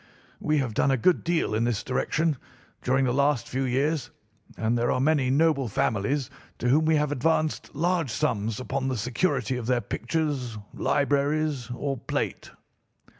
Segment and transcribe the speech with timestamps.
[0.39, 2.37] We have done a good deal in this direction
[2.81, 4.09] during the last few years,
[4.57, 8.97] and there are many noble families to whom we have advanced large sums upon the
[8.97, 12.49] security of their pictures, libraries, or plate.